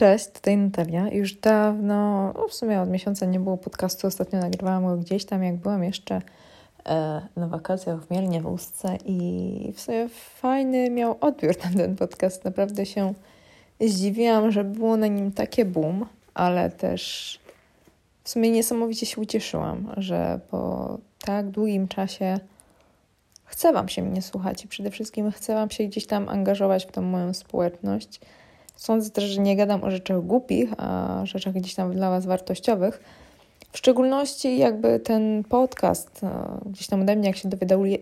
[0.00, 1.08] Cześć, tutaj Natalia.
[1.08, 5.42] Już dawno, no w sumie od miesiąca nie było podcastu, ostatnio nagrywałam go gdzieś tam,
[5.42, 6.22] jak byłam jeszcze
[6.86, 11.96] e, na wakacjach w Mielnie w Ustce i w sumie fajny miał odbiór ten, ten
[11.96, 12.44] podcast.
[12.44, 13.14] Naprawdę się
[13.80, 17.38] zdziwiłam, że było na nim takie boom, ale też
[18.24, 22.38] w sumie niesamowicie się ucieszyłam, że po tak długim czasie
[23.44, 26.92] chce Wam się mnie słuchać i przede wszystkim chcę Wam się gdzieś tam angażować w
[26.92, 28.20] tą moją społeczność.
[28.80, 33.00] Sądzę też, że nie gadam o rzeczach głupich, a rzeczach gdzieś tam dla Was wartościowych.
[33.72, 36.20] W szczególności jakby ten podcast,
[36.66, 37.48] gdzieś tam ode mnie, jak się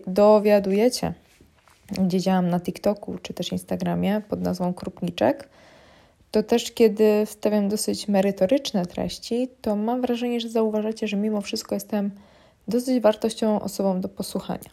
[0.07, 1.13] dowiadujecie,
[1.91, 5.49] gdzie działam na TikToku czy też Instagramie pod nazwą Krupniczek,
[6.31, 11.75] to też kiedy wstawiam dosyć merytoryczne treści, to mam wrażenie, że zauważacie, że mimo wszystko
[11.75, 12.11] jestem
[12.67, 14.69] dosyć wartościową osobą do posłuchania.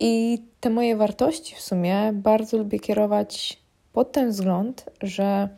[0.00, 3.61] I te moje wartości w sumie bardzo lubię kierować
[3.92, 5.48] pod ten wzgląd, że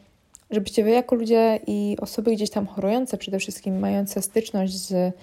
[0.50, 5.14] żebyście wy jako ludzie i osoby gdzieś tam chorujące, przede wszystkim mające styczność z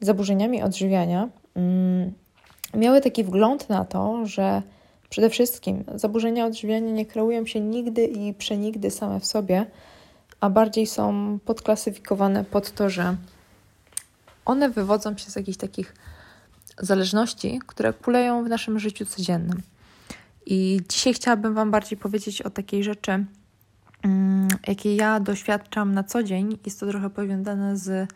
[0.00, 2.12] zaburzeniami odżywiania, mm,
[2.74, 4.62] miały taki wgląd na to, że
[5.10, 9.66] przede wszystkim zaburzenia odżywiania nie kreują się nigdy i przenigdy same w sobie,
[10.40, 13.16] a bardziej są podklasyfikowane pod to, że
[14.44, 15.94] one wywodzą się z jakichś takich
[16.78, 19.62] zależności, które kuleją w naszym życiu codziennym.
[20.46, 23.24] I dzisiaj chciałabym Wam bardziej powiedzieć o takiej rzeczy,
[24.02, 26.58] mm, jakiej ja doświadczam na co dzień.
[26.64, 28.10] Jest to trochę powiązane z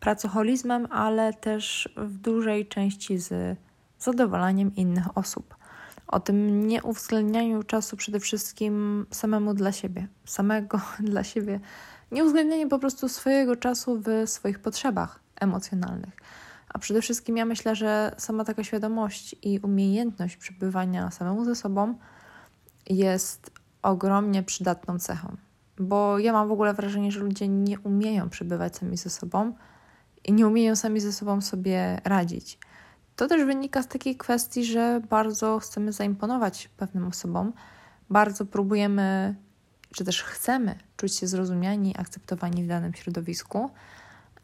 [0.00, 3.58] pracoholizmem, ale też w dużej części z
[3.98, 5.56] zadowalaniem innych osób.
[6.06, 11.60] O tym nieuwzględnianiu czasu przede wszystkim samemu dla siebie, samego dla siebie.
[12.12, 16.16] Nieuwzględnianie po prostu swojego czasu w swoich potrzebach emocjonalnych.
[16.76, 21.94] A przede wszystkim ja myślę, że sama taka świadomość i umiejętność przebywania samemu ze sobą
[22.86, 23.50] jest
[23.82, 25.36] ogromnie przydatną cechą.
[25.78, 29.52] Bo ja mam w ogóle wrażenie, że ludzie nie umieją przebywać sami ze sobą
[30.24, 32.58] i nie umieją sami ze sobą sobie radzić.
[33.16, 37.52] To też wynika z takiej kwestii, że bardzo chcemy zaimponować pewnym osobom,
[38.10, 39.34] bardzo próbujemy,
[39.94, 43.70] czy też chcemy czuć się zrozumiani, akceptowani w danym środowisku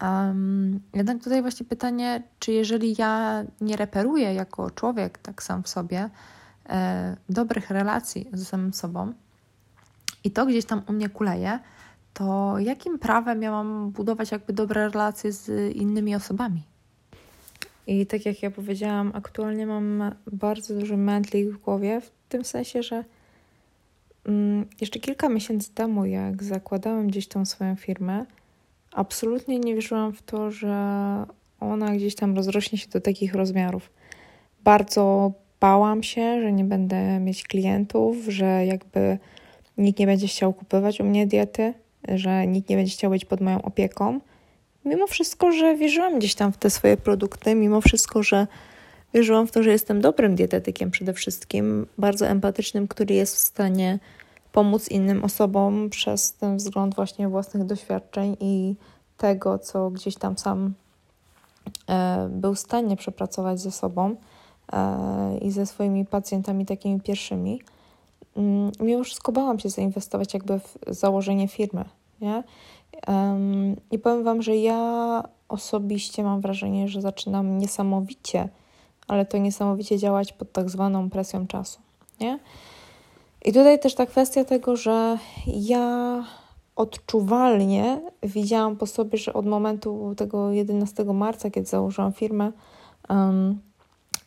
[0.02, 5.68] Um, jednak tutaj właśnie pytanie, czy jeżeli ja nie reperuję jako człowiek tak sam w
[5.68, 6.10] sobie
[6.68, 9.12] e, dobrych relacji ze samym sobą
[10.24, 11.58] i to gdzieś tam u mnie kuleje,
[12.14, 16.62] to jakim prawem ja mam budować jakby dobre relacje z innymi osobami?
[17.86, 22.82] I tak jak ja powiedziałam, aktualnie mam bardzo duży mętlik w głowie, w tym sensie,
[22.82, 23.04] że
[24.24, 28.26] mm, jeszcze kilka miesięcy temu, jak zakładałem gdzieś tą swoją firmę,
[28.92, 30.76] absolutnie nie wierzyłam w to, że
[31.60, 33.90] ona gdzieś tam rozrośnie się do takich rozmiarów.
[34.64, 39.18] Bardzo bałam się, że nie będę mieć klientów, że jakby
[39.78, 41.74] nikt nie będzie chciał kupować u mnie diety,
[42.08, 44.20] że nikt nie będzie chciał być pod moją opieką.
[44.84, 48.46] Mimo wszystko, że wierzyłam gdzieś tam w te swoje produkty, mimo wszystko, że
[49.14, 53.98] wierzyłam w to, że jestem dobrym dietetykiem przede wszystkim, bardzo empatycznym, który jest w stanie
[54.52, 58.74] pomóc innym osobom przez ten wzgląd właśnie własnych doświadczeń i
[59.16, 60.74] tego, co gdzieś tam sam
[61.88, 64.16] e, był w stanie przepracować ze sobą
[64.72, 67.62] e, i ze swoimi pacjentami takimi pierwszymi.
[68.36, 71.84] Mm, mimo wszystko bałam się zainwestować jakby w założenie firmy,
[72.20, 72.42] nie?
[73.90, 78.48] I powiem Wam, że ja osobiście mam wrażenie, że zaczynam niesamowicie,
[79.08, 81.80] ale to niesamowicie działać pod tak zwaną presją czasu,
[82.20, 82.38] nie?
[83.44, 86.24] I tutaj też ta kwestia tego, że ja
[86.76, 92.52] odczuwalnie widziałam po sobie, że od momentu tego 11 marca, kiedy założyłam firmę,
[93.08, 93.60] um,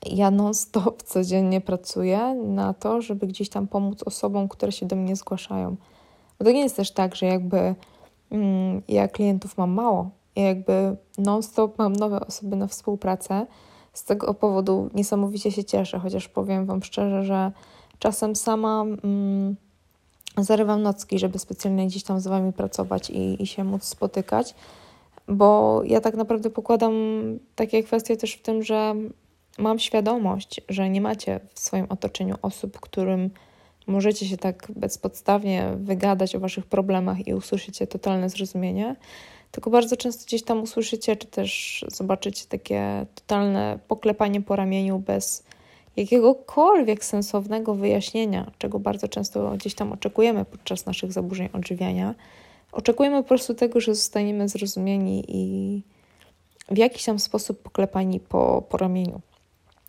[0.05, 5.15] ja non-stop codziennie pracuję na to, żeby gdzieś tam pomóc osobom, które się do mnie
[5.15, 5.75] zgłaszają.
[6.39, 7.75] Bo to nie jest też tak, że jakby
[8.29, 10.09] um, ja klientów mam mało.
[10.35, 13.45] Ja jakby non-stop mam nowe osoby na współpracę.
[13.93, 17.51] Z tego powodu niesamowicie się cieszę, chociaż powiem Wam szczerze, że
[18.00, 19.56] Czasem sama mm,
[20.38, 24.56] zarywam nocki, żeby specjalnie gdzieś tam z Wami pracować i, i się móc spotykać,
[25.27, 26.94] bo ja tak naprawdę pokładam
[27.56, 28.95] takie kwestie też w tym, że
[29.57, 33.30] mam świadomość, że nie macie w swoim otoczeniu osób, którym
[33.88, 38.95] możecie się tak bezpodstawnie wygadać o waszych problemach i usłyszycie totalne zrozumienie,
[39.51, 45.44] tylko bardzo często gdzieś tam usłyszycie, czy też zobaczycie takie totalne poklepanie po ramieniu bez
[45.97, 52.15] jakiegokolwiek sensownego wyjaśnienia, czego bardzo często gdzieś tam oczekujemy podczas naszych zaburzeń odżywiania.
[52.71, 55.81] Oczekujemy po prostu tego, że zostaniemy zrozumieni i
[56.71, 59.21] w jakiś tam sposób poklepani po, po ramieniu.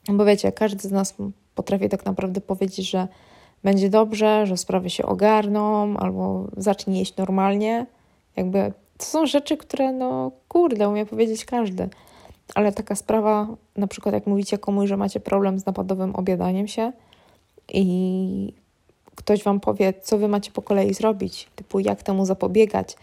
[0.09, 1.15] Bo wiecie, każdy z nas
[1.55, 3.09] potrafi tak naprawdę powiedzieć, że
[3.65, 7.87] będzie dobrze, że sprawy się ogarną, albo zacznij jeść normalnie.
[8.37, 11.89] Jakby to są rzeczy, które, no kurde, umie powiedzieć każdy.
[12.55, 13.47] Ale taka sprawa,
[13.77, 16.93] na przykład jak mówicie komuś, że macie problem z napadowym objadaniem się
[17.73, 18.53] i
[19.15, 22.97] ktoś wam powie, co wy macie po kolei zrobić, typu jak temu zapobiegać,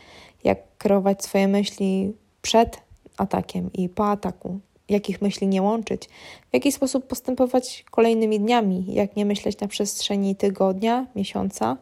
[0.43, 2.81] jak kierować swoje myśli przed
[3.17, 4.59] atakiem i po ataku,
[4.89, 6.09] jakich myśli nie łączyć,
[6.49, 11.77] w jaki sposób postępować kolejnymi dniami, jak nie myśleć na przestrzeni tygodnia, miesiąca,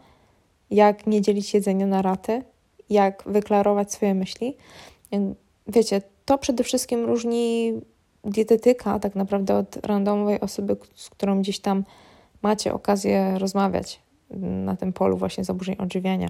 [0.72, 2.44] jak nie dzielić jedzenia na raty,
[2.90, 4.58] jak wyklarować swoje myśli.
[5.68, 6.02] Wiecie,
[6.32, 7.74] to przede wszystkim różni
[8.24, 11.84] dietetyka tak naprawdę od randomowej osoby, z którą gdzieś tam
[12.42, 14.00] macie okazję rozmawiać
[14.40, 16.30] na tym polu właśnie zaburzeń odżywiania.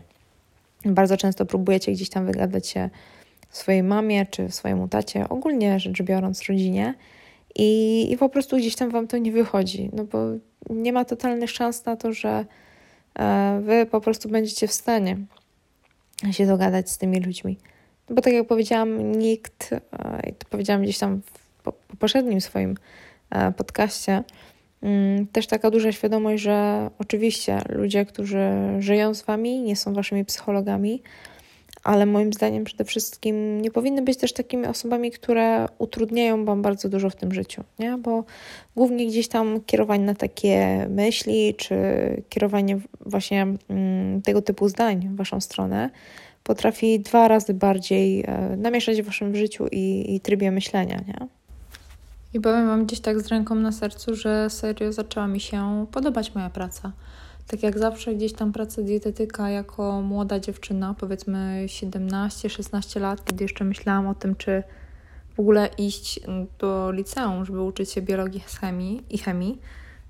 [0.85, 2.89] Bardzo często próbujecie gdzieś tam wygadać się
[3.49, 6.93] swojej mamie czy swojemu tacie, ogólnie rzecz biorąc rodzinie
[7.55, 10.19] i, i po prostu gdzieś tam wam to nie wychodzi, no bo
[10.69, 12.45] nie ma totalnych szans na to, że
[13.19, 15.17] e, wy po prostu będziecie w stanie
[16.31, 17.57] się dogadać z tymi ludźmi.
[18.11, 21.21] No bo tak jak powiedziałam, nikt, e, i to powiedziałam gdzieś tam
[21.63, 22.75] w poprzednim swoim
[23.29, 24.23] e, podcaście,
[24.81, 28.49] mm, też taka duża świadomość, że oczywiście ludzie, którzy
[28.79, 31.01] żyją z wami, nie są waszymi psychologami,
[31.83, 36.89] ale moim zdaniem przede wszystkim nie powinny być też takimi osobami, które utrudniają Wam bardzo
[36.89, 37.97] dużo w tym życiu, nie?
[37.97, 38.23] bo
[38.75, 41.75] głównie gdzieś tam kierowanie na takie myśli, czy
[42.29, 45.89] kierowanie właśnie mm, tego typu zdań w Waszą stronę
[46.43, 51.01] potrafi dwa razy bardziej e, namieszać w Waszym życiu i, i trybie myślenia.
[51.07, 51.27] Nie?
[52.33, 56.35] I powiem Wam gdzieś tak z ręką na sercu, że serio zaczęła mi się podobać
[56.35, 56.91] moja praca
[57.51, 63.63] tak jak zawsze gdzieś tam praca dietetyka jako młoda dziewczyna, powiedzmy 17-16 lat, kiedy jeszcze
[63.63, 64.63] myślałam o tym, czy
[65.35, 66.19] w ogóle iść
[66.59, 69.61] do liceum, żeby uczyć się biologii chemii i chemii,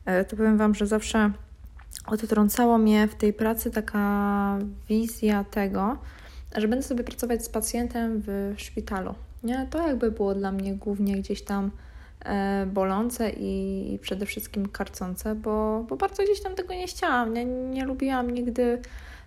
[0.06, 1.32] e, to powiem Wam, że zawsze
[2.06, 4.58] odtrącało mnie w tej pracy taka
[4.90, 5.98] wizja tego,
[6.56, 9.16] że będę sobie pracować z pacjentem w szpitalu.
[9.44, 9.68] Nie?
[9.70, 11.72] To jakby było dla mnie głównie gdzieś tam
[12.26, 17.34] E, bolące i przede wszystkim karcące, bo, bo bardzo gdzieś tam tego nie chciałam.
[17.34, 18.82] Nie, nie lubiłam nigdy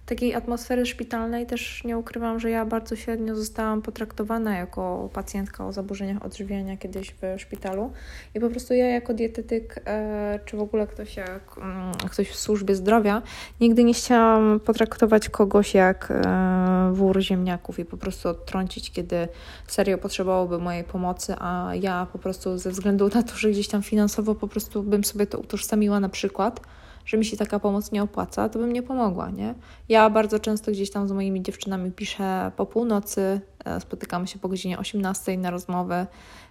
[0.07, 5.73] takiej atmosfery szpitalnej też nie ukrywam, że ja bardzo średnio zostałam potraktowana jako pacjentka o
[5.73, 7.93] zaburzeniach odżywiania kiedyś w szpitalu.
[8.35, 12.37] I po prostu ja jako dietetyk, e, czy w ogóle ktoś jak mm, ktoś w
[12.37, 13.23] służbie zdrowia,
[13.61, 19.29] nigdy nie chciałam potraktować kogoś jak e, wór ziemniaków i po prostu odtrącić, kiedy
[19.67, 23.83] serio potrzebowałoby mojej pomocy, a ja po prostu ze względu na to, że gdzieś tam
[23.83, 26.61] finansowo po prostu bym sobie to utożsamiła na przykład,
[27.05, 29.55] że mi się taka pomoc nie opłaca, to bym nie pomogła, nie?
[29.89, 34.49] Ja bardzo często gdzieś tam z moimi dziewczynami piszę po północy, e, spotykamy się po
[34.49, 36.07] godzinie 18 na rozmowy,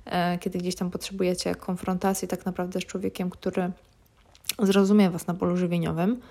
[0.05, 3.71] e, kiedy gdzieś tam potrzebujecie konfrontacji tak naprawdę z człowiekiem, który
[4.59, 6.21] zrozumie Was na polu żywieniowym.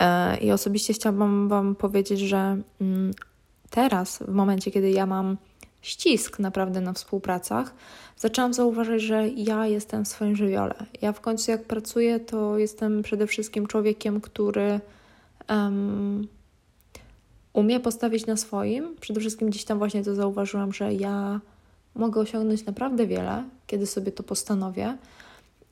[0.00, 3.10] E, I osobiście chciałabym Wam powiedzieć, że mm,
[3.70, 5.36] teraz, w momencie, kiedy ja mam
[5.84, 7.74] ścisk naprawdę na współpracach,
[8.16, 10.74] zaczęłam zauważyć, że ja jestem w swoim żywiole.
[11.02, 14.80] Ja w końcu, jak pracuję, to jestem przede wszystkim człowiekiem, który
[15.48, 16.28] um,
[17.52, 18.96] umie postawić na swoim.
[19.00, 21.40] Przede wszystkim gdzieś tam właśnie to zauważyłam, że ja
[21.94, 24.96] mogę osiągnąć naprawdę wiele, kiedy sobie to postanowię.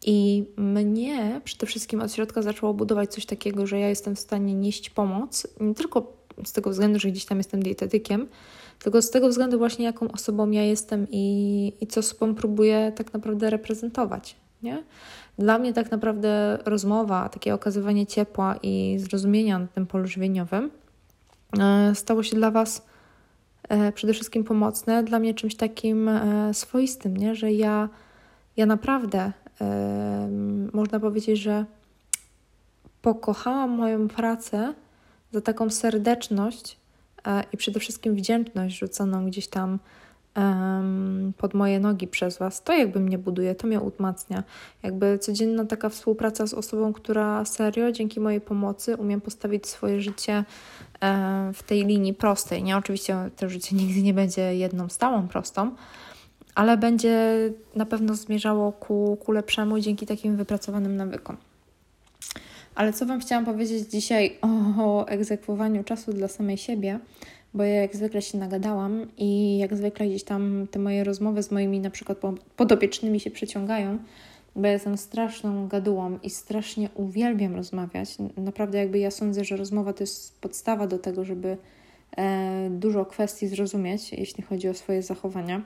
[0.06, 4.54] I mnie przede wszystkim od środka zaczęło budować coś takiego, że ja jestem w stanie
[4.54, 6.12] nieść pomoc, nie tylko
[6.44, 8.28] z tego względu, że gdzieś tam jestem dietetykiem,
[8.82, 13.12] tylko z tego względu właśnie, jaką osobą ja jestem i, i co sobą próbuję tak
[13.12, 14.36] naprawdę reprezentować.
[14.62, 14.82] Nie?
[15.38, 20.70] Dla mnie tak naprawdę rozmowa, takie okazywanie ciepła i zrozumienia na tym polu żywieniowym
[21.60, 22.86] e, stało się dla Was
[23.68, 27.34] e, przede wszystkim pomocne, dla mnie czymś takim e, swoistym, nie?
[27.34, 27.88] że ja,
[28.56, 29.32] ja naprawdę
[30.72, 31.64] można powiedzieć, że
[33.02, 34.74] pokochałam moją pracę
[35.32, 36.81] za taką serdeczność
[37.52, 39.78] i przede wszystkim wdzięczność rzuconą gdzieś tam
[41.38, 44.42] pod moje nogi przez Was, to jakby mnie buduje, to mnie umacnia.
[44.82, 50.44] Jakby codzienna taka współpraca z osobą, która serio dzięki mojej pomocy umiem postawić swoje życie
[51.00, 52.62] e, w tej linii prostej.
[52.62, 55.70] Nie, oczywiście to życie nigdy nie będzie jedną stałą prostą,
[56.54, 57.36] ale będzie
[57.76, 61.36] na pewno zmierzało ku, ku lepszemu dzięki takim wypracowanym nawykom.
[62.74, 64.38] Ale co Wam chciałam powiedzieć dzisiaj
[64.78, 66.98] o egzekwowaniu czasu dla samej siebie,
[67.54, 71.50] bo ja jak zwykle się nagadałam i jak zwykle gdzieś tam te moje rozmowy z
[71.50, 72.18] moimi na przykład
[72.56, 73.98] podopiecznymi się przeciągają,
[74.56, 78.08] bo ja jestem straszną gadułą i strasznie uwielbiam rozmawiać.
[78.36, 81.56] Naprawdę jakby ja sądzę, że rozmowa to jest podstawa do tego, żeby
[82.16, 85.62] e, dużo kwestii zrozumieć, jeśli chodzi o swoje zachowania,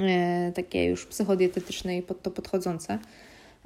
[0.00, 2.98] e, takie już psychodietetyczne i pod to podchodzące.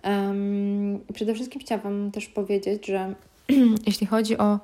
[0.04, 3.14] Um, przede wszystkim chciałam też powiedzieć, że
[3.86, 4.58] jeśli chodzi o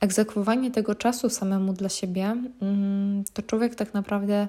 [0.00, 4.48] egzekwowanie tego czasu samemu dla siebie, mm, to człowiek tak naprawdę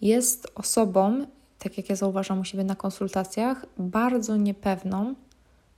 [0.00, 1.26] jest osobą,
[1.58, 5.14] tak jak ja zauważam u siebie na konsultacjach, bardzo niepewną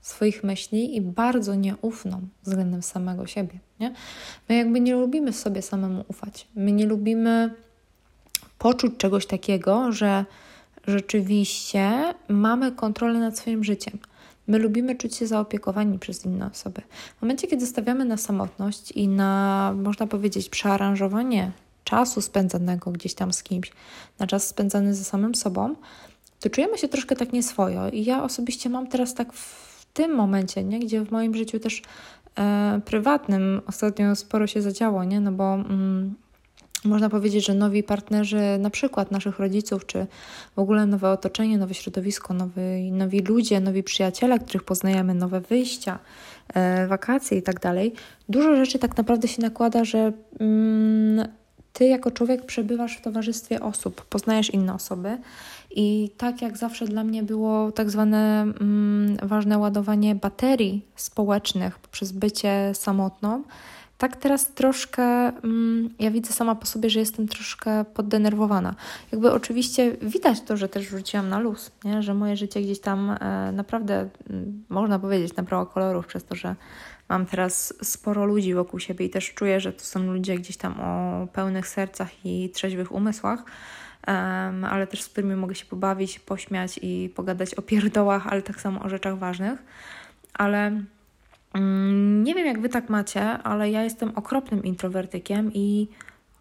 [0.01, 3.59] swoich myśli i bardzo nieufną względem samego siebie.
[3.81, 3.95] Nie?
[4.49, 6.49] My jakby nie lubimy sobie samemu ufać.
[6.55, 7.55] My nie lubimy
[8.59, 10.25] poczuć czegoś takiego, że
[10.87, 13.99] rzeczywiście mamy kontrolę nad swoim życiem.
[14.47, 16.83] My lubimy czuć się zaopiekowani przez inne osoby.
[17.19, 21.53] W momencie, kiedy stawiamy na samotność i na, można powiedzieć, przearanżowanie
[21.85, 23.73] czasu spędzanego gdzieś tam z kimś,
[24.19, 25.75] na czas spędzany ze samym sobą,
[26.41, 27.89] to czujemy się troszkę tak nieswojo.
[27.89, 30.81] I ja osobiście mam teraz tak w tym momencie, nie?
[30.81, 31.83] gdzie w moim życiu też
[32.39, 35.21] e, prywatnym ostatnio sporo się zadziało, nie?
[35.21, 36.15] no bo mm,
[36.85, 40.07] można powiedzieć, że nowi partnerzy, na przykład naszych rodziców, czy
[40.57, 45.99] w ogóle nowe otoczenie, nowe środowisko, nowi, nowi ludzie, nowi przyjaciele, których poznajemy, nowe wyjścia,
[46.55, 47.93] e, wakacje i tak dalej,
[48.29, 51.29] dużo rzeczy tak naprawdę się nakłada, że mm,
[51.73, 55.19] ty jako człowiek przebywasz w towarzystwie osób, poznajesz inne osoby.
[55.71, 62.13] I tak jak zawsze dla mnie było tak zwane mm, ważne ładowanie baterii społecznych poprzez
[62.13, 63.43] bycie samotną,
[63.99, 68.75] tak teraz troszkę mm, ja widzę sama po sobie, że jestem troszkę poddenerwowana.
[69.13, 72.03] Jakby oczywiście widać to, że też wróciłam na luz, nie?
[72.03, 76.57] że moje życie gdzieś tam e, naprawdę, mm, można powiedzieć, nabrało kolorów przez to, że
[77.09, 80.81] mam teraz sporo ludzi wokół siebie i też czuję, że to są ludzie gdzieś tam
[80.81, 83.45] o pełnych sercach i trzeźwych umysłach,
[84.07, 88.61] um, ale też z którymi mogę się pobawić, pośmiać i pogadać o pierdołach, ale tak
[88.61, 89.63] samo o rzeczach ważnych.
[90.35, 90.83] Ale
[92.23, 95.89] nie wiem, jak wy tak macie, ale ja jestem okropnym introwertykiem i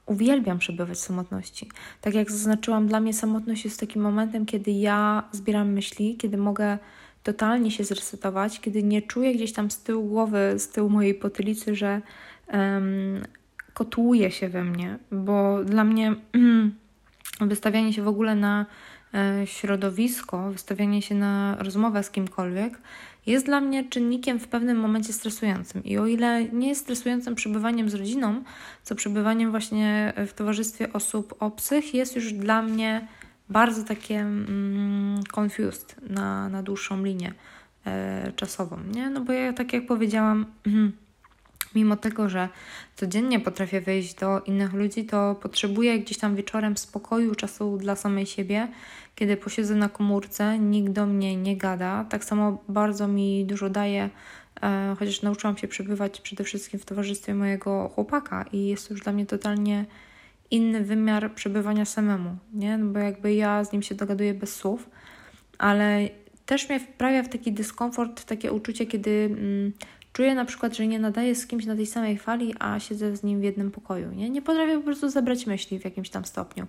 [0.05, 1.69] uwielbiam przebywać w samotności.
[2.01, 6.77] Tak jak zaznaczyłam, dla mnie samotność jest takim momentem, kiedy ja zbieram myśli, kiedy mogę
[7.23, 11.75] totalnie się zresetować, kiedy nie czuję gdzieś tam z tyłu głowy, z tyłu mojej potylicy,
[11.75, 12.01] że
[12.53, 13.23] um,
[13.73, 16.15] kotłuje się we mnie, bo dla mnie
[17.41, 18.65] wystawianie się w ogóle na
[19.45, 22.79] środowisko, wystawianie się na rozmowę z kimkolwiek
[23.25, 25.83] jest dla mnie czynnikiem w pewnym momencie stresującym.
[25.83, 28.43] I o ile nie jest stresującym przebywaniem z rodziną,
[28.83, 33.07] co przebywaniem właśnie w towarzystwie osób obcych jest już dla mnie
[33.49, 37.33] bardzo takie mm, confused na, na dłuższą linię
[37.85, 39.09] e, czasową, nie?
[39.09, 40.45] No bo ja, tak jak powiedziałam,
[41.75, 42.49] mimo tego, że
[42.95, 48.25] codziennie potrafię wejść do innych ludzi, to potrzebuję gdzieś tam wieczorem spokoju, czasu dla samej
[48.25, 48.67] siebie.
[49.15, 52.05] Kiedy posiedzę na komórce, nikt do mnie nie gada.
[52.09, 54.09] Tak samo bardzo mi dużo daje,
[54.61, 59.03] e, chociaż nauczyłam się przebywać przede wszystkim w towarzystwie mojego chłopaka i jest to już
[59.03, 59.85] dla mnie totalnie
[60.51, 62.77] inny wymiar przebywania samemu, nie?
[62.77, 64.89] No bo jakby ja z nim się dogaduję bez słów,
[65.57, 66.09] ale
[66.45, 69.71] też mnie wprawia w taki dyskomfort, w takie uczucie, kiedy mm,
[70.13, 73.23] Czuję na przykład, że nie nadaję z kimś na tej samej fali, a siedzę z
[73.23, 74.11] nim w jednym pokoju.
[74.11, 76.67] Nie, nie potrafię po prostu zebrać myśli w jakimś tam stopniu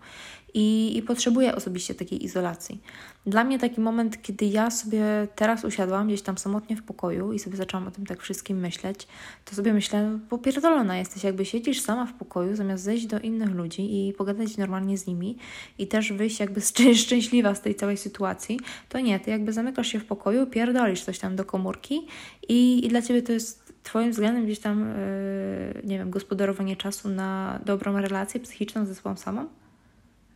[0.55, 2.81] i, i potrzebuję osobiście takiej izolacji.
[3.27, 7.39] Dla mnie taki moment, kiedy ja sobie teraz usiadłam gdzieś tam samotnie w pokoju i
[7.39, 9.07] sobie zaczęłam o tym tak wszystkim myśleć,
[9.45, 14.09] to sobie myślę, popierdolona jesteś, jakby siedzisz sama w pokoju, zamiast zejść do innych ludzi
[14.09, 15.37] i pogadać normalnie z nimi
[15.79, 16.61] i też wyjść jakby
[16.95, 21.19] szczęśliwa z tej całej sytuacji, to nie, ty jakby zamykasz się w pokoju, pierdolisz coś
[21.19, 22.07] tam do komórki
[22.49, 27.09] i, i dla Ciebie to jest Twoim względem gdzieś tam, yy, nie wiem, gospodarowanie czasu
[27.09, 29.47] na dobrą relację psychiczną ze sobą samą?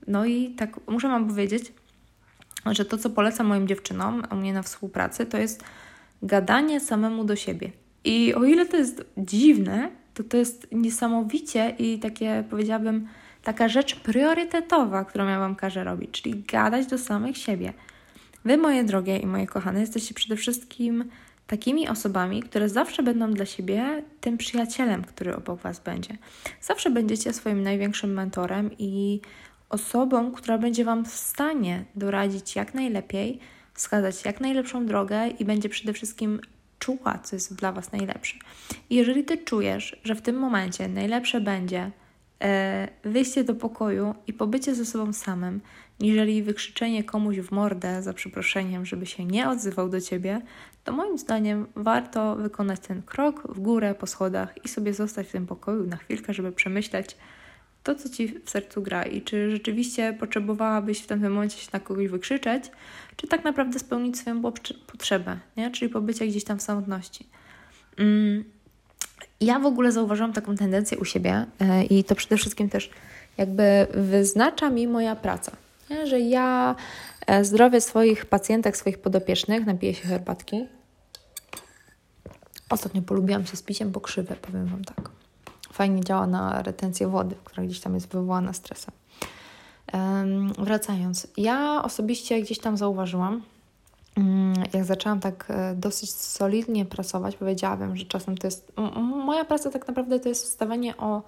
[0.07, 1.73] No i tak muszę Wam powiedzieć,
[2.67, 5.65] że to, co polecam moim dziewczynom u mnie na współpracy, to jest
[6.23, 7.73] gadanie samemu do siebie.
[8.05, 13.09] I o ile to jest dziwne, to to jest niesamowicie i takie, powiedziałabym,
[13.43, 17.73] taka rzecz priorytetowa, którą ja Wam każę robić, czyli gadać do samych siebie.
[18.45, 21.05] Wy, moje drogie i moje kochane, jesteście przede wszystkim
[21.49, 26.17] takimi osobami, które zawsze będą dla siebie tym przyjacielem, który obok Was będzie.
[26.61, 29.21] Zawsze będziecie swoim największym mentorem i
[29.69, 33.39] osobą, która będzie Wam w stanie doradzić jak najlepiej,
[33.75, 36.41] wskazać jak najlepszą drogę i będzie przede wszystkim
[36.79, 38.37] czuła, co jest dla Was najlepsze.
[38.91, 41.91] I jeżeli Ty czujesz, że w tym momencie najlepsze będzie
[42.43, 45.61] e, wyjście do pokoju i pobycie ze sobą samym,
[46.01, 50.41] niżeli wykrzyczenie komuś w mordę za przeproszeniem, żeby się nie odzywał do Ciebie,
[50.89, 55.33] to moim zdaniem warto wykonać ten krok w górę po schodach i sobie zostać w
[55.33, 57.17] tym pokoju na chwilkę, żeby przemyśleć,
[57.83, 61.81] to, co ci w sercu gra i czy rzeczywiście potrzebowałabyś w tym momencie się na
[61.81, 62.65] kogoś wykrzyczeć,
[63.17, 64.43] czy tak naprawdę spełnić swoją
[64.87, 65.71] potrzebę, nie?
[65.71, 67.27] czyli pobycie gdzieś tam w samotności.
[67.99, 68.45] Mm.
[69.41, 72.91] Ja w ogóle zauważyłam taką tendencję u siebie e, i to przede wszystkim też
[73.39, 75.53] jakby wyznacza mi moja praca,
[75.91, 76.07] nie?
[76.07, 76.77] że ja
[77.27, 80.67] e, zdrowie swoich pacjentek, swoich podopiecznych, napiję się herbatki,
[82.71, 85.11] Ostatnio polubiłam się z piciem po krzywe, powiem Wam tak.
[85.73, 88.95] Fajnie działa na retencję wody, która gdzieś tam jest wywołana stresem.
[89.93, 93.43] Um, wracając, ja osobiście gdzieś tam zauważyłam,
[94.17, 98.73] um, jak zaczęłam tak e, dosyć solidnie pracować, powiedziałabym, że czasem to jest.
[99.25, 101.23] Moja praca tak naprawdę to jest wstawanie o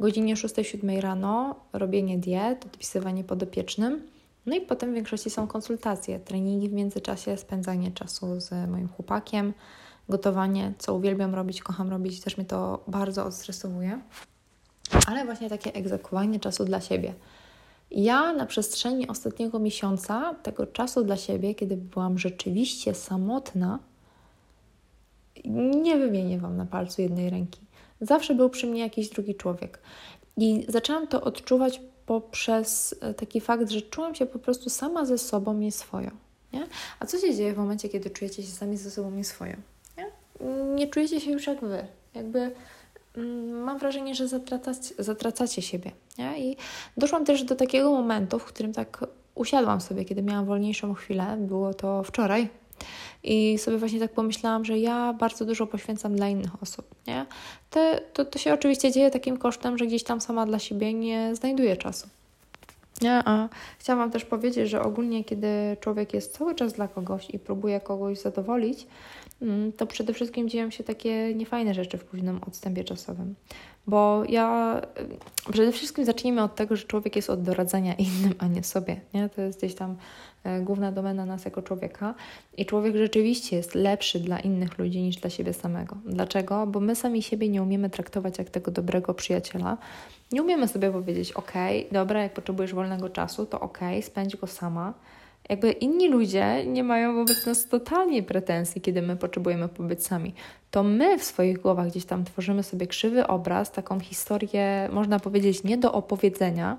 [0.00, 4.02] godzinie 6-7 rano, robienie diet, odpisywanie podopiecznym.
[4.46, 9.52] No i potem w większości są konsultacje, treningi w międzyczasie, spędzanie czasu z moim chłopakiem,
[10.08, 14.00] gotowanie, co uwielbiam robić, kocham robić, też mnie to bardzo odstresowuje.
[15.06, 17.14] Ale właśnie takie egzekwowanie czasu dla siebie.
[17.90, 23.78] Ja na przestrzeni ostatniego miesiąca tego czasu dla siebie, kiedy byłam rzeczywiście samotna,
[25.84, 27.60] nie wymienię Wam na palcu jednej ręki.
[28.00, 29.78] Zawsze był przy mnie jakiś drugi człowiek.
[30.36, 35.18] I zaczęłam to odczuwać poprzez e, taki fakt, że czułam się po prostu sama ze
[35.18, 36.10] sobą i swoją.
[36.52, 36.66] Nie?
[37.00, 39.56] A co się dzieje w momencie, kiedy czujecie się sami ze sobą i swoją?
[40.74, 41.86] Nie, czujecie się już jak wy.
[42.14, 42.50] Jakby
[43.16, 45.90] mm, mam wrażenie, że zatracacie, zatracacie siebie.
[46.18, 46.40] Nie?
[46.40, 46.56] I
[46.96, 51.36] doszłam też do takiego momentu, w którym tak usiadłam sobie, kiedy miałam wolniejszą chwilę.
[51.40, 52.48] Było to wczoraj,
[53.24, 57.26] i sobie właśnie tak pomyślałam, że ja bardzo dużo poświęcam dla innych osób, nie?
[57.70, 61.34] Te, to, to się oczywiście dzieje takim kosztem, że gdzieś tam sama dla siebie nie
[61.34, 62.08] znajduję czasu.
[63.04, 63.48] A
[63.78, 68.18] chciałam też powiedzieć, że ogólnie, kiedy człowiek jest cały czas dla kogoś i próbuje kogoś
[68.18, 68.86] zadowolić,
[69.42, 73.34] mm, to przede wszystkim dzieją się takie niefajne rzeczy w późnym odstępie czasowym.
[73.86, 74.80] Bo ja
[75.52, 79.00] przede wszystkim zacznijmy od tego, że człowiek jest od doradzania innym, a nie sobie.
[79.14, 79.28] Nie?
[79.28, 79.96] To jest gdzieś tam
[80.44, 82.14] e, główna domena nas jako człowieka.
[82.56, 85.96] I człowiek rzeczywiście jest lepszy dla innych ludzi niż dla siebie samego.
[86.06, 86.66] Dlaczego?
[86.66, 89.76] Bo my sami siebie nie umiemy traktować jak tego dobrego przyjaciela.
[90.32, 91.52] Nie umiemy sobie powiedzieć, ok,
[91.92, 94.94] dobra, jak potrzebujesz wolnego czasu, to ok, spędź go sama
[95.48, 100.34] jakby inni ludzie nie mają wobec nas totalnie pretensji, kiedy my potrzebujemy pobyć sami.
[100.70, 105.64] To my w swoich głowach gdzieś tam tworzymy sobie krzywy obraz, taką historię, można powiedzieć,
[105.64, 106.76] nie do opowiedzenia,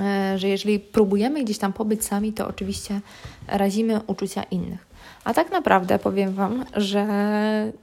[0.00, 3.00] e, że jeżeli próbujemy gdzieś tam pobyć sami, to oczywiście
[3.48, 4.91] razimy uczucia innych.
[5.24, 7.06] A tak naprawdę powiem Wam, że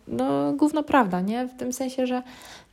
[0.08, 1.48] no gówno prawda, nie?
[1.48, 2.22] W tym sensie, że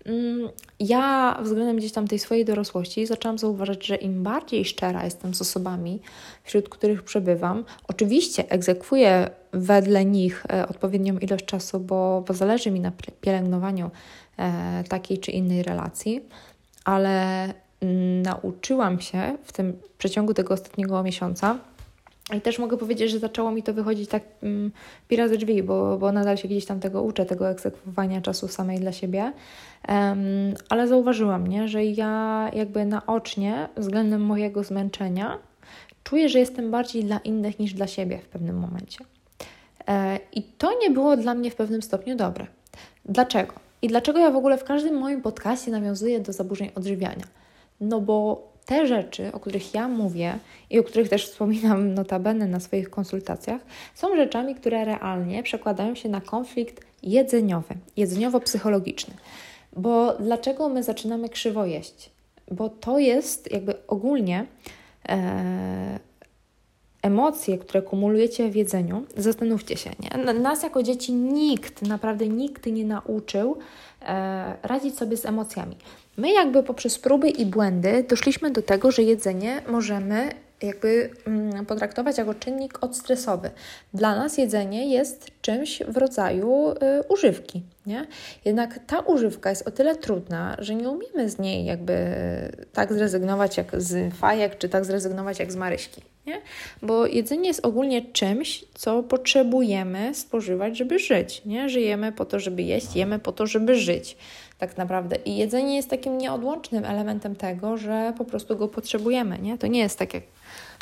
[0.06, 0.48] mm,
[0.80, 5.42] ja względem gdzieś tam tej swojej dorosłości zaczęłam zauważyć, że im bardziej szczera jestem z
[5.42, 6.00] osobami,
[6.44, 12.80] wśród których przebywam, oczywiście egzekwuję wedle nich e, odpowiednią ilość czasu, bo, bo zależy mi
[12.80, 13.90] na pielęgnowaniu
[14.38, 16.20] e, takiej czy innej relacji,
[16.84, 17.44] ale
[17.80, 21.58] mm, nauczyłam się w tym przeciągu tego ostatniego miesiąca
[22.34, 24.72] i też mogę powiedzieć, że zaczęło mi to wychodzić tak mm,
[25.08, 28.80] pira ze drzwi, bo, bo nadal się gdzieś tam tego uczę, tego egzekwowania czasu samej
[28.80, 29.32] dla siebie.
[29.88, 30.18] Um,
[30.68, 35.38] ale zauważyłam, nie, że ja jakby naocznie względem mojego zmęczenia
[36.04, 39.04] czuję, że jestem bardziej dla innych niż dla siebie w pewnym momencie.
[39.88, 42.46] E, I to nie było dla mnie w pewnym stopniu dobre.
[43.04, 43.52] Dlaczego?
[43.82, 47.24] I dlaczego ja w ogóle w każdym moim podcastie nawiązuję do zaburzeń odżywiania?
[47.80, 50.38] No bo te rzeczy, o których ja mówię
[50.70, 53.60] i o których też wspominam notabene na swoich konsultacjach,
[53.94, 59.14] są rzeczami, które realnie przekładają się na konflikt jedzeniowy, jedzeniowo-psychologiczny.
[59.76, 62.10] Bo dlaczego my zaczynamy krzywo jeść?
[62.50, 64.46] Bo to jest jakby ogólnie
[65.08, 65.98] e,
[67.02, 69.04] emocje, które kumulujecie w jedzeniu.
[69.16, 70.32] Zastanówcie się, nie?
[70.34, 73.58] Nas jako dzieci nikt, naprawdę nikt nie nauczył
[74.02, 75.76] e, radzić sobie z emocjami.
[76.16, 80.30] My jakby poprzez próby i błędy doszliśmy do tego, że jedzenie możemy
[80.62, 83.50] jakby mm, potraktować jako czynnik odstresowy.
[83.94, 86.74] Dla nas jedzenie jest czymś w rodzaju y,
[87.08, 88.06] używki, nie?
[88.44, 91.96] Jednak ta używka jest o tyle trudna, że nie umiemy z niej jakby
[92.72, 96.40] tak zrezygnować jak z fajek, czy tak zrezygnować jak z maryśki, nie?
[96.82, 101.68] Bo jedzenie jest ogólnie czymś, co potrzebujemy spożywać, żeby żyć, nie?
[101.68, 104.16] Żyjemy po to, żeby jeść, jemy po to, żeby żyć
[104.58, 105.16] tak naprawdę.
[105.24, 109.58] I jedzenie jest takim nieodłącznym elementem tego, że po prostu go potrzebujemy, nie?
[109.58, 110.22] To nie jest tak jak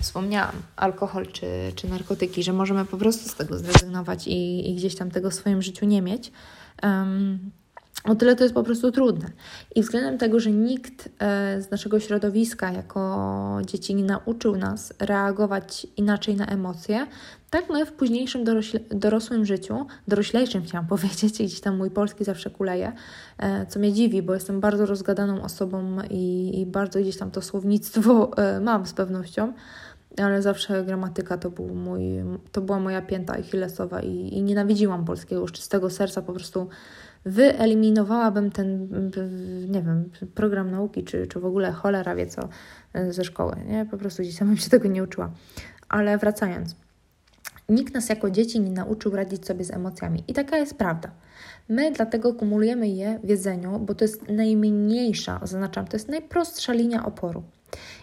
[0.02, 4.96] wspomniałam, alkohol czy, czy narkotyki, że możemy po prostu z tego zrezygnować i, i gdzieś
[4.96, 6.32] tam tego w swoim życiu nie mieć.
[6.82, 7.50] Um,
[8.04, 9.28] o tyle to jest po prostu trudne.
[9.74, 15.86] I względem tego, że nikt e, z naszego środowiska jako dzieci nie nauczył nas reagować
[15.96, 17.06] inaczej na emocje,
[17.50, 22.50] tak my w późniejszym dorośle, dorosłym życiu, doroślejszym chciałam powiedzieć, gdzieś tam mój polski zawsze
[22.50, 22.92] kuleje,
[23.38, 27.42] e, co mnie dziwi, bo jestem bardzo rozgadaną osobą i, i bardzo gdzieś tam to
[27.42, 29.52] słownictwo e, mam z pewnością,
[30.18, 32.00] ale zawsze gramatyka to, był mój,
[32.52, 36.68] to była moja pięta achillesowa i, i nienawidziłam polskiego już czystego serca, po prostu
[37.24, 38.88] wyeliminowałabym ten,
[39.68, 42.48] nie wiem, program nauki, czy, czy w ogóle cholera wie co
[42.92, 43.86] e, ze szkoły, nie?
[43.90, 45.30] Po prostu gdzieś bym się tego nie uczyła.
[45.88, 46.76] Ale wracając,
[47.68, 50.24] Nikt nas jako dzieci nie nauczył radzić sobie z emocjami.
[50.28, 51.10] I taka jest prawda.
[51.68, 57.06] My dlatego kumulujemy je w jedzeniu, bo to jest najmniejsza, zaznaczam, to jest najprostsza linia
[57.06, 57.42] oporu.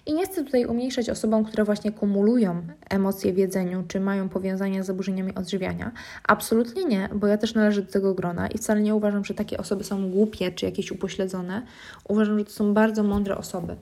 [0.06, 4.84] I nie chcę tutaj umniejszać osobom, które właśnie kumulują emocje w jedzeniu, czy mają powiązania
[4.84, 5.92] z zaburzeniami odżywiania.
[6.28, 9.58] Absolutnie nie, bo ja też należę do tego grona i wcale nie uważam, że takie
[9.58, 11.62] osoby są głupie czy jakieś upośledzone.
[12.08, 13.76] Uważam, że to są bardzo mądre osoby.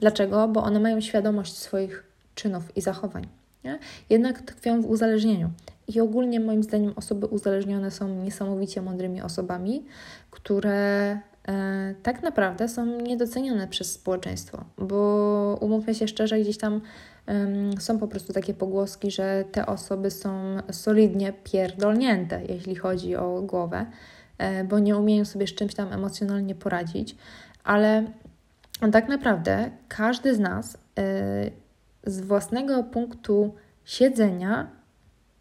[0.00, 0.48] Dlaczego?
[0.48, 3.26] Bo one mają świadomość swoich czynów i zachowań.
[3.64, 3.78] Nie?
[4.10, 5.50] Jednak tkwią w uzależnieniu.
[5.88, 9.84] I ogólnie moim zdaniem osoby uzależnione są niesamowicie mądrymi osobami,
[10.30, 11.10] które
[11.48, 16.80] e, tak naprawdę są niedocenione przez społeczeństwo, bo umówmy się szczerze, gdzieś tam
[17.78, 23.86] są po prostu takie pogłoski, że te osoby są solidnie pierdolnięte, jeśli chodzi o głowę,
[24.38, 27.16] e, bo nie umieją sobie z czymś tam emocjonalnie poradzić,
[27.64, 28.04] ale
[28.92, 31.50] tak naprawdę każdy z nas e,
[32.06, 34.70] z własnego punktu siedzenia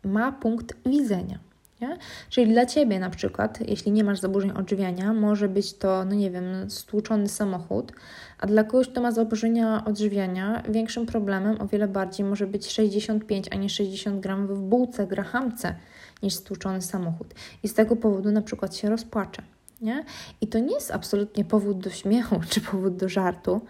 [0.03, 1.39] ma punkt widzenia.
[1.81, 1.97] Nie?
[2.29, 6.31] Czyli dla ciebie na przykład, jeśli nie masz zaburzeń odżywiania, może być to, no nie
[6.31, 7.91] wiem, stłuczony samochód,
[8.39, 13.47] a dla kogoś, kto ma zaburzenia odżywiania, większym problemem o wiele bardziej może być 65,
[13.51, 15.75] a nie 60 gram w bułce, grahamce,
[16.23, 17.33] niż stłuczony samochód.
[17.63, 19.41] I z tego powodu na przykład się rozpłacze.
[19.81, 20.05] Nie?
[20.41, 23.61] I to nie jest absolutnie powód do śmiechu czy powód do żartu,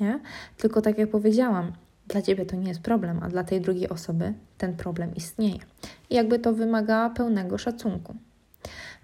[0.00, 0.20] nie?
[0.56, 1.72] tylko tak jak powiedziałam,
[2.08, 5.58] dla ciebie to nie jest problem, a dla tej drugiej osoby ten problem istnieje.
[6.10, 8.14] I jakby to wymaga pełnego szacunku.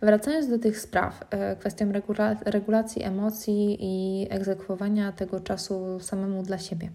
[0.00, 6.58] Wracając do tych spraw, e, kwestią regula regulacji emocji i egzekwowania tego czasu samemu dla
[6.58, 6.90] siebie.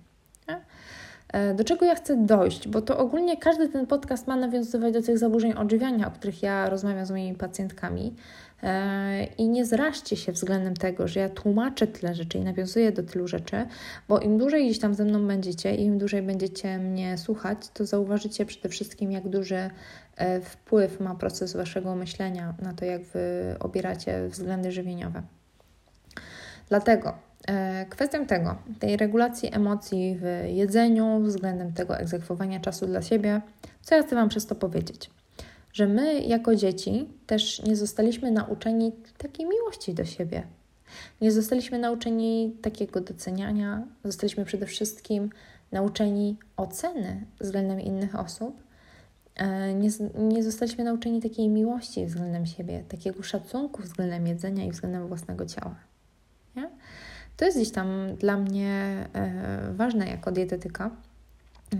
[1.33, 2.67] E, do czego ja chcę dojść?
[2.67, 6.69] Bo to ogólnie każdy ten podcast ma nawiązywać do tych zaburzeń odżywiania, o których ja
[6.69, 8.15] rozmawiam z moimi pacjentkami.
[8.63, 13.03] E, I nie zraźcie się względem tego, że ja tłumaczę tyle rzeczy i nawiązuję do
[13.03, 13.65] tylu rzeczy,
[14.07, 17.85] bo im dłużej gdzieś tam ze mną będziecie i im dłużej będziecie mnie słuchać, to
[17.85, 19.69] zauważycie przede wszystkim, jak duży
[20.15, 25.23] e, wpływ ma proces waszego myślenia na to, jak wy obieracie względy żywieniowe.
[26.69, 27.26] Dlatego
[27.89, 33.41] kwestią tego, tej regulacji emocji w jedzeniu, względem tego egzekwowania czasu dla siebie,
[33.81, 35.09] co ja chcę Wam przez to powiedzieć?
[35.77, 40.43] że my jako dzieci też nie zostaliśmy nauczeni takiej miłości do siebie.
[41.21, 45.29] Nie zostaliśmy nauczeni takiego doceniania, zostaliśmy przede wszystkim
[45.71, 48.63] nauczeni oceny względem innych osób.
[49.35, 55.07] E, nie, nie zostaliśmy nauczeni takiej miłości względem siebie, takiego szacunku względem jedzenia i względem
[55.07, 55.75] własnego ciała.
[57.37, 58.71] To jest gdzieś tam dla mnie
[59.13, 60.89] e, ważne jako dietetyka,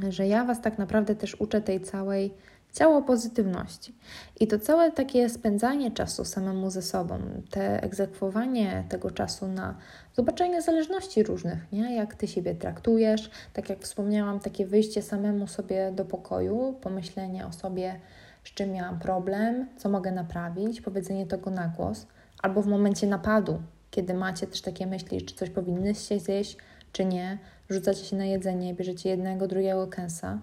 [0.09, 2.33] że ja Was tak naprawdę też uczę tej całej
[2.73, 3.93] ciało pozytywności.
[4.39, 9.75] I to całe takie spędzanie czasu samemu ze sobą, te egzekwowanie tego czasu na
[10.15, 11.95] zobaczenie zależności różnych, nie?
[11.95, 17.53] jak ty siebie traktujesz, tak jak wspomniałam, takie wyjście samemu sobie do pokoju, pomyślenie o
[17.53, 17.99] sobie,
[18.43, 22.07] z czym miałam problem, co mogę naprawić, powiedzenie tego na głos,
[22.43, 23.59] albo w momencie napadu,
[23.91, 26.57] kiedy macie też takie myśli, czy coś powinnyście zjeść,
[26.91, 27.37] czy nie,
[27.69, 30.39] rzucacie się na jedzenie, bierzecie jednego, drugiego kęsa,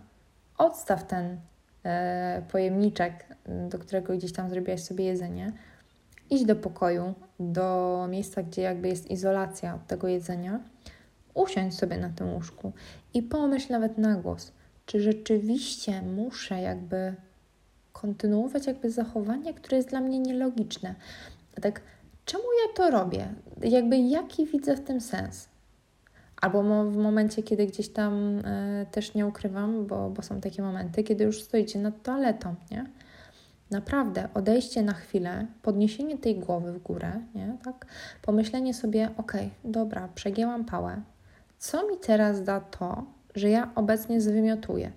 [0.59, 1.39] odstaw ten
[1.85, 3.27] E, pojemniczek,
[3.69, 5.53] do którego gdzieś tam zrobiłaś sobie jedzenie,
[6.31, 10.61] iść do pokoju, do miejsca, gdzie jakby jest izolacja od tego jedzenia,
[11.35, 12.73] usiądź sobie na tym łóżku
[13.15, 14.53] i pomyśl nawet na głos,
[14.87, 17.15] czy rzeczywiście muszę jakby
[17.93, 20.95] kontynuować jakby zachowanie, które jest dla mnie nielogiczne.
[21.63, 21.81] Tak,
[22.25, 23.29] czemu ja to robię?
[23.63, 25.49] Jakby jaki widzę w tym sens?
[26.41, 31.03] Albo w momencie, kiedy gdzieś tam e, też nie ukrywam, bo, bo są takie momenty,
[31.03, 32.87] kiedy już stoicie nad toaletą, nie?
[33.71, 37.57] Naprawdę, odejście na chwilę, podniesienie tej głowy w górę, nie?
[37.65, 37.87] Tak?
[38.23, 39.33] Pomyślenie sobie, ok,
[39.65, 41.03] dobra, przegięłam pałę.
[41.59, 44.93] Co mi teraz da to, że ja obecnie zwymiotuję?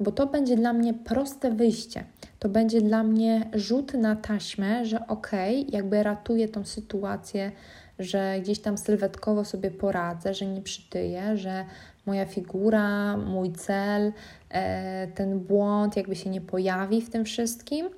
[0.00, 2.04] Bo to będzie dla mnie proste wyjście.
[2.38, 5.30] To będzie dla mnie rzut na taśmę, że ok,
[5.68, 7.52] jakby ratuję tą sytuację
[7.98, 11.64] że gdzieś tam sylwetkowo sobie poradzę, że nie przytyję, że
[12.06, 14.12] moja figura, mój cel,
[14.50, 17.88] e, ten błąd jakby się nie pojawi w tym wszystkim.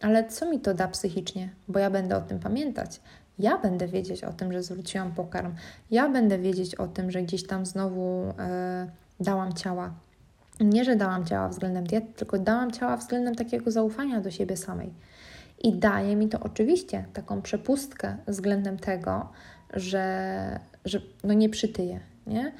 [0.00, 1.50] Ale co mi to da psychicznie?
[1.68, 3.00] Bo ja będę o tym pamiętać.
[3.38, 5.54] Ja będę wiedzieć o tym, że zwróciłam pokarm.
[5.90, 8.86] Ja będę wiedzieć o tym, że gdzieś tam znowu e,
[9.20, 9.94] dałam ciała.
[10.60, 14.90] Nie, że dałam ciała względem diety, tylko dałam ciała względem takiego zaufania do siebie samej.
[15.62, 19.28] I daje mi to oczywiście taką przepustkę względem tego,
[19.74, 22.52] że, że no nie przytyję, nie?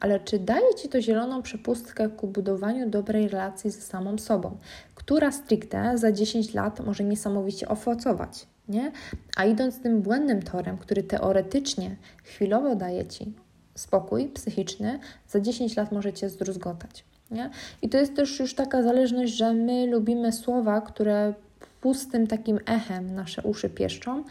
[0.00, 4.56] Ale czy daje Ci to zieloną przepustkę ku budowaniu dobrej relacji ze samą sobą,
[4.94, 8.92] która stricte za 10 lat może niesamowicie owocować, nie?
[9.36, 13.34] A idąc tym błędnym torem, który teoretycznie chwilowo daje Ci
[13.74, 17.04] spokój psychiczny, za 10 lat możecie zdruzgotać.
[17.32, 17.50] Nie?
[17.82, 21.34] I to jest też już taka zależność, że my lubimy słowa, które
[21.80, 24.24] pustym takim echem nasze uszy pieszczą,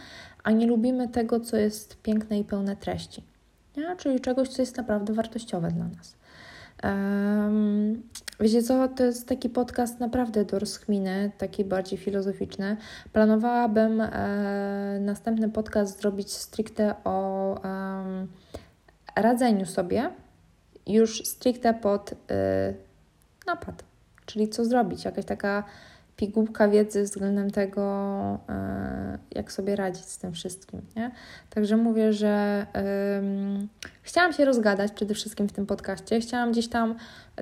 [0.43, 3.23] a nie lubimy tego, co jest piękne i pełne treści.
[3.77, 3.95] Nie?
[3.95, 6.15] Czyli czegoś, co jest naprawdę wartościowe dla nas.
[6.83, 8.03] Um,
[8.39, 12.77] wiecie co, to jest taki podcast naprawdę do rozkminy, taki bardziej filozoficzny.
[13.13, 17.61] Planowałabym e, następny podcast zrobić stricte o
[19.15, 20.09] radzeniu sobie,
[20.87, 22.15] już stricte pod y,
[23.47, 23.83] napad.
[24.25, 25.63] Czyli co zrobić, jakaś taka
[26.21, 27.83] pigułka wiedzy względem tego,
[28.49, 30.81] e, jak sobie radzić z tym wszystkim.
[30.95, 31.11] Nie?
[31.49, 33.67] Także mówię, że um,
[34.01, 36.19] chciałam się rozgadać przede wszystkim w tym podcaście.
[36.19, 36.95] Chciałam gdzieś tam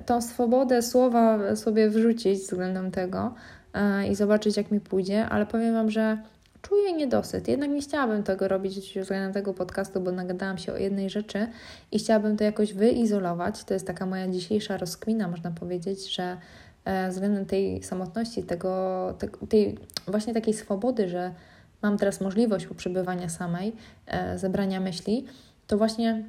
[0.06, 3.34] tą swobodę słowa sobie wrzucić względem tego
[3.74, 6.18] e, i zobaczyć, jak mi pójdzie, ale powiem Wam, że
[6.62, 7.48] czuję niedosyt.
[7.48, 11.46] Jednak nie chciałabym tego robić względem tego podcastu, bo nagadałam się o jednej rzeczy
[11.92, 13.64] i chciałabym to jakoś wyizolować.
[13.64, 16.36] To jest taka moja dzisiejsza rozkmina, można powiedzieć, że
[16.84, 19.14] E, względem tej samotności, tego,
[19.48, 21.34] tej właśnie takiej swobody, że
[21.82, 23.72] mam teraz możliwość przebywania samej,
[24.06, 25.26] e, zebrania myśli,
[25.66, 26.24] to właśnie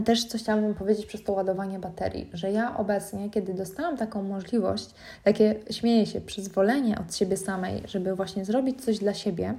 [0.00, 4.90] też coś chciałabym powiedzieć przez to ładowanie baterii, że ja obecnie, kiedy dostałam taką możliwość,
[5.24, 9.54] takie śmieję się, przyzwolenie od siebie samej, żeby właśnie zrobić coś dla siebie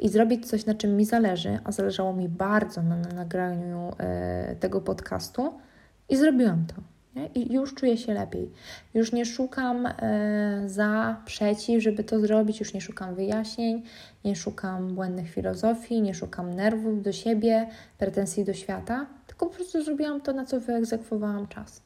[0.00, 4.56] i zrobić coś, na czym mi zależy, a zależało mi bardzo na, na nagraniu e,
[4.60, 5.52] tego podcastu,
[6.10, 6.74] i zrobiłam to.
[7.14, 7.26] Nie?
[7.26, 8.50] I już czuję się lepiej.
[8.94, 13.82] Już nie szukam e, za, przeciw, żeby to zrobić, już nie szukam wyjaśnień,
[14.24, 17.66] nie szukam błędnych filozofii, nie szukam nerwów do siebie,
[17.98, 19.06] pretensji do świata,
[19.40, 21.82] tylko po prostu zrobiłam to, na co wyegzekwowałam czas.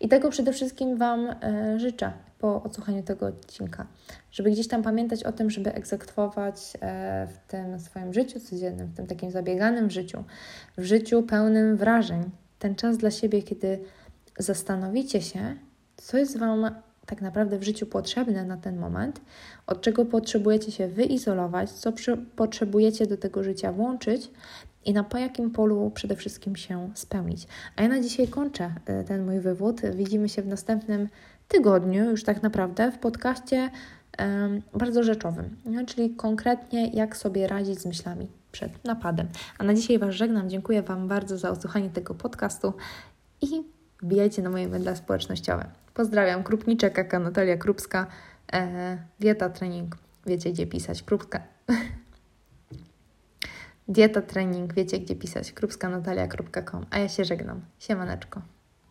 [0.00, 3.86] I tego przede wszystkim Wam e, życzę po odsłuchaniu tego odcinka,
[4.32, 8.96] żeby gdzieś tam pamiętać o tym, żeby egzekwować e, w tym swoim życiu codziennym, w
[8.96, 10.24] tym takim zabieganym życiu,
[10.78, 13.78] w życiu pełnym wrażeń, ten czas dla siebie, kiedy
[14.38, 15.56] zastanowicie się,
[15.96, 16.70] co jest Wam
[17.06, 19.20] tak naprawdę w życiu potrzebne na ten moment,
[19.66, 21.92] od czego potrzebujecie się wyizolować, co
[22.36, 24.30] potrzebujecie do tego życia włączyć
[24.88, 27.46] i na po jakim polu przede wszystkim się spełnić.
[27.76, 29.80] A ja na dzisiaj kończę e, ten mój wywód.
[29.94, 31.08] Widzimy się w następnym
[31.48, 33.70] tygodniu, już tak naprawdę, w podcaście
[34.74, 39.28] bardzo rzeczowym, no, czyli konkretnie jak sobie radzić z myślami przed napadem.
[39.58, 40.50] A na dzisiaj Was żegnam.
[40.50, 42.72] Dziękuję Wam bardzo za odsłuchanie tego podcastu
[43.40, 43.62] i
[44.02, 45.64] wbijajcie na moje media społecznościowe.
[45.94, 48.06] Pozdrawiam, Krupniczek, Kaka, Natalia Krupska,
[48.52, 49.96] e, dieta, trening,
[50.26, 51.42] wiecie gdzie pisać, Krupska.
[53.88, 57.60] dieta, trening, wiecie gdzie pisać, krupskanatalia.com, a ja się żegnam.
[57.78, 58.42] Siemaneczko.